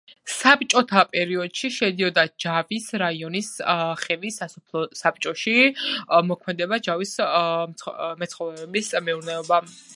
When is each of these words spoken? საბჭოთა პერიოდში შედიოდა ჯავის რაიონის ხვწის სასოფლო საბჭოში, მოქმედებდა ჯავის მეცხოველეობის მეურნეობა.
საბჭოთა 0.35 1.01
პერიოდში 1.09 1.69
შედიოდა 1.75 2.23
ჯავის 2.45 2.87
რაიონის 3.03 3.51
ხვწის 4.01 4.41
სასოფლო 4.43 4.83
საბჭოში, 5.03 5.55
მოქმედებდა 6.33 6.83
ჯავის 6.91 7.15
მეცხოველეობის 8.25 8.95
მეურნეობა. 9.11 9.65